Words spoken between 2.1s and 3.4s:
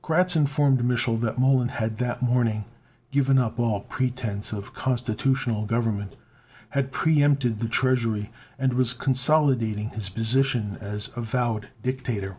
morning given